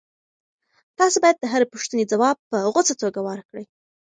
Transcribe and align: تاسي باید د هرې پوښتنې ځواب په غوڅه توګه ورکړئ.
تاسي 0.97 1.17
باید 1.23 1.37
د 1.39 1.45
هرې 1.51 1.65
پوښتنې 1.73 2.03
ځواب 2.11 2.37
په 2.49 2.57
غوڅه 2.73 2.93
توګه 3.01 3.19
ورکړئ. 3.27 3.65